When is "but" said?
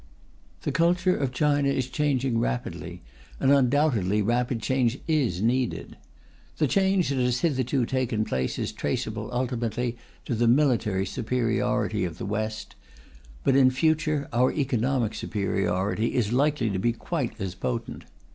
13.43-13.55